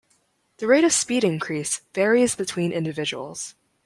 [0.57, 3.53] The rate of speed increase varies between individuals.